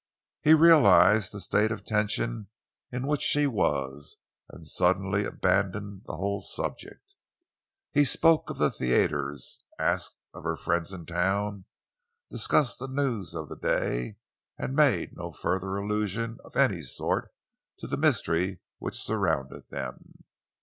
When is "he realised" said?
0.41-1.31